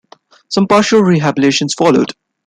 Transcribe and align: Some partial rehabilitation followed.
Some 0.47 0.65
partial 0.65 1.01
rehabilitation 1.03 1.67
followed. 1.77 2.13